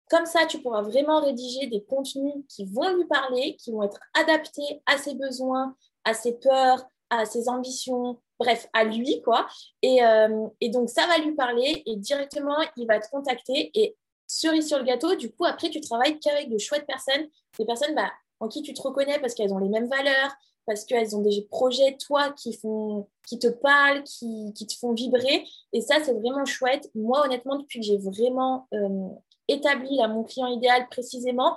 [0.08, 3.98] Comme ça, tu pourras vraiment rédiger des contenus qui vont lui parler, qui vont être
[4.14, 9.48] adaptés à ses besoins, à ses peurs, à ses ambitions, bref, à lui, quoi.
[9.82, 13.70] Et, euh, donc, ça va lui parler et directement, il va te contacter.
[13.74, 17.64] Et cerise sur le gâteau, du coup, après, tu travailles qu'avec de chouettes personnes, des
[17.64, 20.32] personnes bah, en qui tu te reconnais parce qu'elles ont les mêmes valeurs,
[20.66, 24.92] parce qu'elles ont des projets, toi, qui, font, qui te parlent, qui, qui te font
[24.92, 25.44] vibrer.
[25.72, 26.90] Et ça, c'est vraiment chouette.
[26.94, 29.08] Moi, honnêtement, depuis que j'ai vraiment euh,
[29.48, 31.56] établi là, mon client idéal précisément,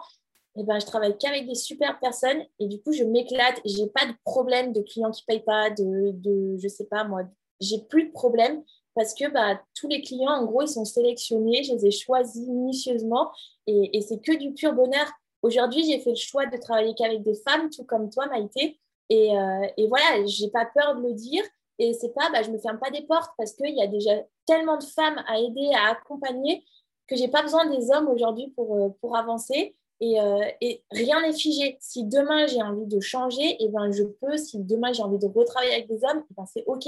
[0.56, 3.60] eh ben, je travaille qu'avec des super personnes et du coup, je m'éclate.
[3.66, 7.22] J'ai pas de problème de clients qui payent pas, de, de je sais pas moi,
[7.60, 8.64] j'ai plus de problème
[8.96, 12.48] parce que bah, tous les clients, en gros, ils sont sélectionnés, je les ai choisis
[12.48, 13.32] minutieusement
[13.68, 15.08] et, et c'est que du pur bonheur.
[15.42, 18.80] Aujourd'hui, j'ai fait le choix de travailler qu'avec des femmes, tout comme toi, Maïté.
[19.10, 21.44] Et, euh, et voilà, pas peur de le dire.
[21.80, 24.12] Et c'est pas, bah, je me ferme pas des portes parce qu'il y a déjà
[24.46, 26.64] tellement de femmes à aider, à accompagner,
[27.08, 29.76] que j'ai pas besoin des hommes aujourd'hui pour, euh, pour avancer.
[30.02, 31.78] Et, euh, et rien n'est figé.
[31.82, 34.38] Si demain j'ai envie de changer, et eh ben je peux.
[34.38, 36.86] Si demain j'ai envie de retravailler avec des hommes, eh ben c'est OK.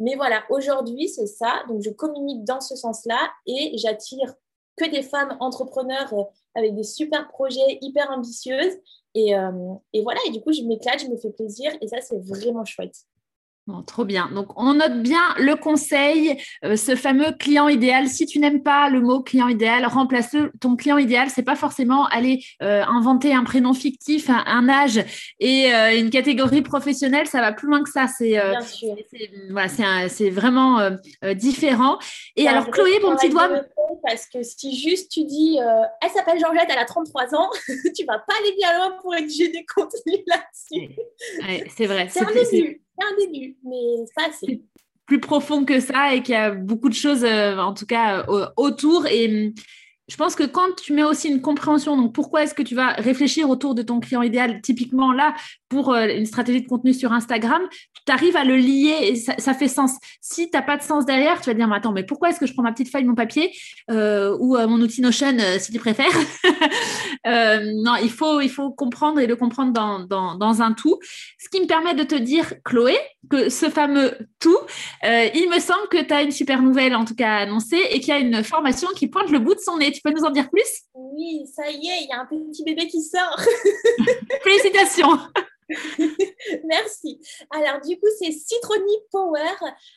[0.00, 1.62] Mais voilà, aujourd'hui, c'est ça.
[1.68, 4.34] Donc je communique dans ce sens-là et j'attire
[4.78, 6.12] que des femmes entrepreneurs
[6.54, 8.78] avec des super projets hyper ambitieuses.
[9.14, 12.00] Et, euh, et, voilà, et du coup, je m'éclate, je me fais plaisir, et ça,
[12.00, 13.04] c'est vraiment chouette.
[13.86, 14.30] Trop bien.
[14.34, 18.08] Donc, on note bien le conseil, euh, ce fameux client idéal.
[18.08, 21.28] Si tu n'aimes pas le mot client idéal, remplace ton client idéal.
[21.30, 25.04] C'est pas forcément aller euh, inventer un prénom fictif, un, âge
[25.38, 27.26] et euh, une catégorie professionnelle.
[27.26, 28.06] Ça va plus loin que ça.
[28.06, 28.40] C'est
[30.08, 30.90] c'est vraiment
[31.34, 31.98] différent.
[32.36, 33.50] Et alors, Chloé, mon petit doigt.
[34.06, 35.58] Parce que si juste tu dis,
[36.00, 37.50] elle s'appelle Georgette, elle a 33 ans,
[37.96, 40.94] tu vas pas aller bien loin pour rédiger des contenus là-dessus.
[41.76, 42.08] c'est vrai.
[42.10, 44.60] C'est un début un début, mais ça, c'est
[45.06, 48.26] plus profond que ça et qu'il y a beaucoup de choses, euh, en tout cas,
[48.28, 49.06] euh, autour.
[49.06, 49.54] Et hum,
[50.08, 52.92] je pense que quand tu mets aussi une compréhension, donc pourquoi est-ce que tu vas
[52.92, 55.34] réfléchir autour de ton client idéal, typiquement là,
[55.68, 57.60] pour euh, une stratégie de contenu sur Instagram,
[58.06, 59.98] tu arrives à le lier et ça, fait sens.
[60.22, 62.40] Si tu n'as pas de sens derrière, tu vas dire, mais attends, mais pourquoi est-ce
[62.40, 63.52] que je prends ma petite feuille, mon papier
[63.90, 66.06] euh, ou euh, mon outil Notion, si tu préfères?
[67.26, 70.98] Non, il faut, il faut comprendre et le comprendre dans, dans, dans, un tout.
[71.38, 72.96] Ce qui me permet de te dire, Chloé,
[73.28, 74.56] que ce fameux tout,
[75.02, 78.08] il me semble que tu as une super nouvelle, en tout cas annoncée, et qu'il
[78.08, 79.92] y a une formation qui pointe le bout de son nez.
[79.98, 80.84] Tu peux nous en dire plus?
[80.94, 83.36] Oui, ça y est, il y a un petit bébé qui sort.
[84.44, 85.18] Félicitations
[86.64, 87.20] Merci.
[87.50, 89.40] Alors, du coup, c'est Citroni Power.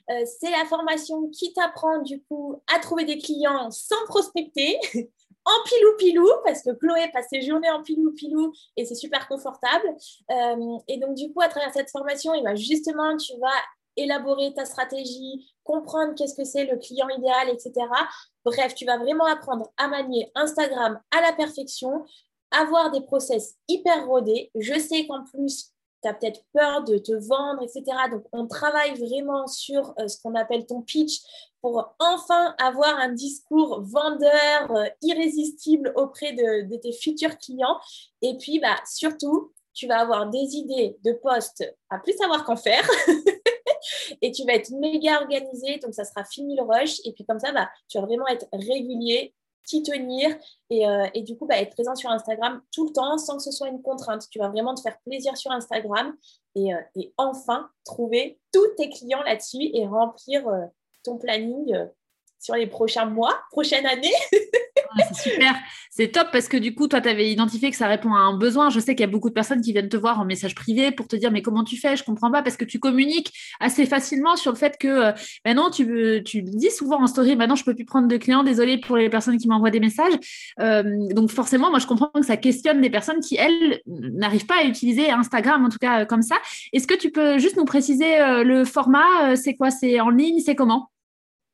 [0.10, 4.80] Euh, c'est la formation qui t'apprend, du coup, à trouver des clients sans prospecter.
[5.46, 9.88] en pilou-pilou, parce que Chloé passe ses journées en pilou-pilou et c'est super confortable.
[10.32, 13.50] Euh, et donc, du coup, à travers cette formation, il va justement, tu vas
[13.98, 17.74] élaborer ta stratégie, comprendre qu'est-ce que c'est le client idéal, etc.
[18.46, 22.06] Bref, tu vas vraiment apprendre à manier Instagram à la perfection,
[22.52, 24.52] avoir des process hyper rodés.
[24.56, 27.84] Je sais qu'en plus, tu as peut-être peur de te vendre, etc.
[28.10, 31.22] Donc, on travaille vraiment sur euh, ce qu'on appelle ton pitch
[31.62, 37.80] pour enfin avoir un discours vendeur euh, irrésistible auprès de, tes futurs clients.
[38.22, 42.58] Et puis, bah, surtout, tu vas avoir des idées de posts à plus savoir qu'en
[42.58, 42.88] faire.
[44.22, 47.00] et tu vas être méga organisé, donc ça sera fini le rush.
[47.06, 49.34] Et puis comme ça, bah, tu vas vraiment être régulier,
[49.66, 50.36] t'y tenir
[50.70, 53.44] et, euh, et, du coup bah, être présent sur Instagram tout le temps sans que
[53.44, 54.28] ce soit une contrainte.
[54.32, 56.16] Tu vas vraiment te faire plaisir sur Instagram
[56.56, 60.66] et, euh, enfin trouver tous tes clients là-dessus et remplir euh,
[61.04, 61.76] ton planning
[62.42, 64.12] sur les prochains mois, prochaine année.
[65.14, 65.56] c'est super,
[65.90, 68.38] c'est top parce que du coup, toi, tu avais identifié que ça répond à un
[68.38, 68.70] besoin.
[68.70, 70.92] Je sais qu'il y a beaucoup de personnes qui viennent te voir en message privé
[70.92, 71.96] pour te dire mais comment tu fais?
[71.96, 75.14] Je comprends pas parce que tu communiques assez facilement sur le fait que
[75.46, 78.44] maintenant euh, tu, tu dis souvent en story maintenant je peux plus prendre de clients,
[78.44, 80.14] désolé pour les personnes qui m'envoient des messages.
[80.60, 84.62] Euh, donc forcément, moi je comprends que ça questionne des personnes qui elles n'arrivent pas
[84.62, 86.36] à utiliser Instagram en tout cas comme ça.
[86.74, 89.36] Est-ce que tu peux juste nous préciser euh, le format?
[89.36, 89.70] C'est quoi?
[89.70, 90.40] C'est en ligne?
[90.40, 90.90] C'est comment?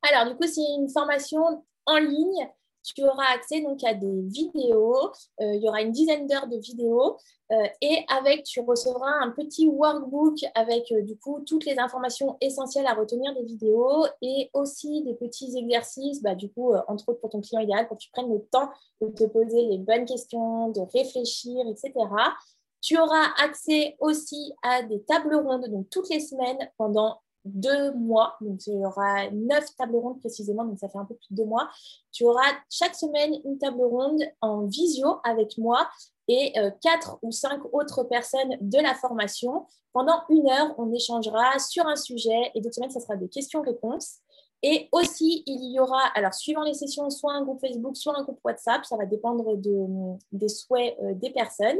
[0.02, 2.48] Alors, du coup, c'est une formation en ligne.
[2.84, 5.10] Tu auras accès donc à des vidéos.
[5.40, 7.18] Euh, il y aura une dizaine d'heures de vidéos.
[7.50, 12.36] Euh, et avec, tu recevras un petit workbook avec euh, du coup toutes les informations
[12.40, 17.20] essentielles à retenir des vidéos et aussi des petits exercices, bah, du coup, entre autres
[17.20, 20.06] pour ton client idéal, pour que tu prennes le temps de te poser les bonnes
[20.06, 21.92] questions, de réfléchir, etc.
[22.80, 28.34] Tu auras accès aussi à des tables rondes, donc toutes les semaines pendant deux mois.
[28.40, 31.36] Donc, il y aura neuf tables rondes précisément, donc ça fait un peu plus de
[31.36, 31.68] deux mois.
[32.12, 35.88] Tu auras chaque semaine une table ronde en visio avec moi
[36.28, 39.66] et euh, quatre ou cinq autres personnes de la formation.
[39.92, 44.18] Pendant une heure, on échangera sur un sujet et d'autres semaines, ça sera des questions-réponses.
[44.62, 48.24] Et aussi, il y aura, alors suivant les sessions, soit un groupe Facebook, soit un
[48.24, 49.86] groupe WhatsApp, ça va dépendre de,
[50.32, 51.78] des souhaits euh, des personnes.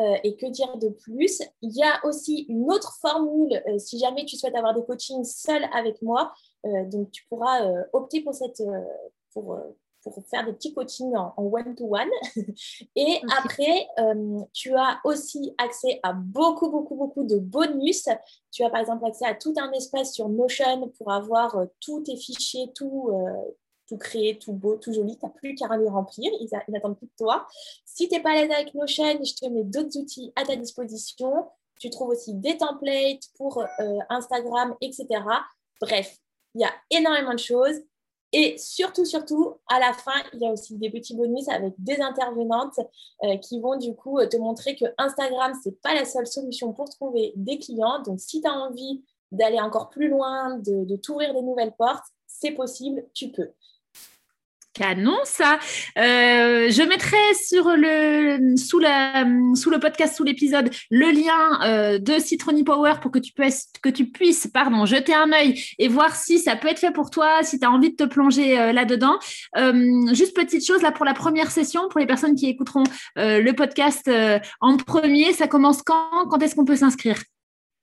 [0.00, 1.42] Euh, et que dire de plus?
[1.60, 5.24] Il y a aussi une autre formule euh, si jamais tu souhaites avoir des coachings
[5.24, 6.32] seuls avec moi.
[6.64, 7.60] Euh, donc, tu pourras
[7.92, 8.62] opter pour, cette,
[9.32, 9.58] pour,
[10.02, 12.08] pour faire des petits coachings en one-to-one.
[12.96, 13.88] et après,
[14.52, 18.08] tu as aussi accès à beaucoup, beaucoup, beaucoup de bonus.
[18.52, 22.16] Tu as par exemple accès à tout un espace sur Notion pour avoir tous tes
[22.16, 23.10] fichiers, tout,
[23.90, 25.18] tout créé, tout beau, tout joli.
[25.18, 26.30] Tu n'as plus qu'à les remplir.
[26.40, 27.46] Ils, n'attendent plus de toi.
[27.84, 30.54] Si tu n'es pas à l'aise avec Notion, je te mets d'autres outils à ta
[30.54, 31.48] disposition.
[31.80, 35.06] Tu trouves aussi des templates pour euh, Instagram, etc.
[35.80, 36.18] Bref,
[36.54, 37.80] il y a énormément de choses.
[38.32, 42.00] Et surtout, surtout, à la fin, il y a aussi des petits bonus avec des
[42.00, 42.78] intervenantes
[43.24, 46.72] euh, qui vont du coup te montrer que Instagram, ce n'est pas la seule solution
[46.72, 48.00] pour trouver des clients.
[48.02, 52.04] Donc, si tu as envie d'aller encore plus loin, de, de t'ouvrir des nouvelles portes,
[52.28, 53.50] c'est possible, tu peux.
[54.80, 55.58] Canon, ça.
[55.98, 61.98] Euh, je mettrai sur le, sous, la, sous le podcast, sous l'épisode, le lien euh,
[61.98, 65.88] de Citroni Power pour que tu puisses, que tu puisses pardon, jeter un œil et
[65.88, 68.58] voir si ça peut être fait pour toi, si tu as envie de te plonger
[68.58, 69.18] euh, là-dedans.
[70.14, 72.84] juste petite chose, là, pour la première session, pour les personnes qui écouteront
[73.16, 74.10] le podcast
[74.60, 76.26] en premier, ça commence quand?
[76.30, 77.16] Quand est-ce qu'on peut s'inscrire?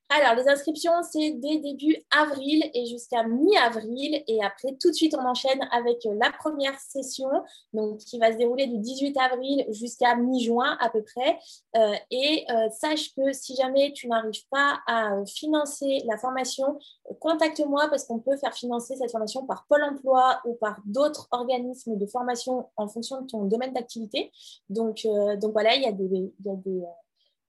[0.09, 4.23] Alors, les inscriptions, c'est dès début avril et jusqu'à mi-avril.
[4.27, 7.27] Et après, tout de suite, on enchaîne avec la première session,
[7.73, 11.37] donc qui va se dérouler du 18 avril jusqu'à mi-juin à peu près.
[11.75, 16.79] Euh, et euh, sache que si jamais tu n'arrives pas à financer la formation,
[17.19, 21.97] contacte-moi parce qu'on peut faire financer cette formation par Pôle emploi ou par d'autres organismes
[21.97, 24.31] de formation en fonction de ton domaine d'activité.
[24.69, 26.31] Donc, euh, donc voilà, il y a des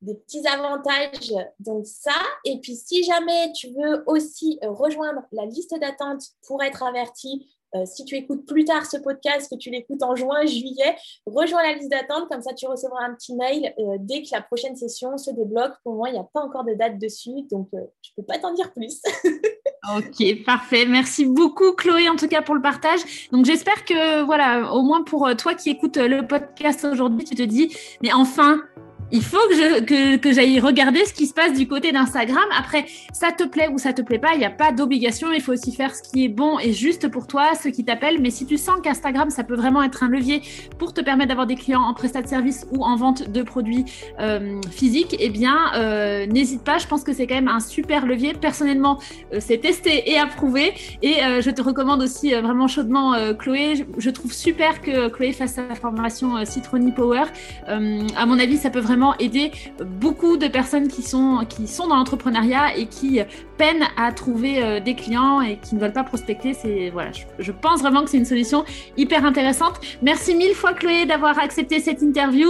[0.03, 1.33] des petits avantages.
[1.59, 6.63] Donc ça, et puis si jamais tu veux aussi euh, rejoindre la liste d'attente pour
[6.63, 10.47] être averti, euh, si tu écoutes plus tard ce podcast, que tu l'écoutes en juin,
[10.47, 14.29] juillet, rejoins la liste d'attente, comme ça tu recevras un petit mail euh, dès que
[14.33, 15.75] la prochaine session se débloque.
[15.83, 18.39] Pour moi, il n'y a pas encore de date dessus, donc je ne peux pas
[18.39, 19.03] t'en dire plus.
[19.99, 20.87] ok, parfait.
[20.87, 23.29] Merci beaucoup Chloé en tout cas pour le partage.
[23.33, 27.43] Donc j'espère que voilà, au moins pour toi qui écoutes le podcast aujourd'hui, tu te
[27.43, 28.63] dis, mais enfin,
[29.11, 29.39] il faut
[29.87, 32.45] que, j'aille regarder ce qui se passe du côté d'Instagram.
[32.59, 35.33] Après, ça te plaît ou ça te plaît pas, il n'y a pas d'obligation.
[35.33, 38.21] Il faut aussi faire ce qui est bon et juste pour toi, ce qui t'appelle.
[38.21, 40.43] Mais si tu sens qu'Instagram, ça peut vraiment être un levier
[40.79, 43.87] pour te permettre d'avoir des clients en prestat de service ou en vente de produits
[44.21, 46.79] euh, physiques, eh bien, euh, n'hésite pas.
[46.79, 48.35] Je pense que c'est quand même un super levier.
[48.35, 48.99] Personnellement,
[49.33, 50.75] euh, c'est testé et approuvé.
[51.03, 53.77] Et je te recommande aussi vraiment chaudement Chloé.
[53.77, 57.25] Je, je, trouve super que Chloé fasse sa formation Citroni Power.
[57.67, 59.53] à mon avis, ça peut vraiment aider
[59.85, 63.21] beaucoup de personnes qui sont, qui sont dans l'entrepreneuriat et qui
[63.57, 66.91] peinent à trouver euh, des clients et qui ne veulent pas prospecter.
[66.93, 68.65] Voilà, je, pense vraiment que c'est une solution
[68.97, 69.81] hyper intéressante.
[70.03, 72.49] Merci mille fois Chloé d'avoir accepté cette interview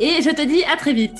[0.00, 1.18] et je te dis à très vite.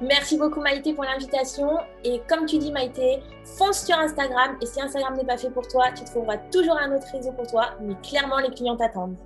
[0.00, 1.70] Merci beaucoup Maïté pour l'invitation.
[2.04, 4.56] Et comme tu dis Maïté, fonce sur Instagram.
[4.60, 7.46] Et si Instagram n'est pas fait pour toi, tu trouveras toujours un autre réseau pour
[7.46, 7.70] toi.
[7.80, 9.16] Mais clairement, les clients t'attendent.